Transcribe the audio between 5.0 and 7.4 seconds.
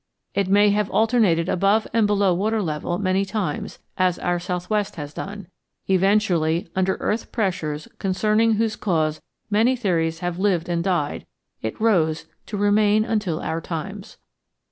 done. Eventually, under earth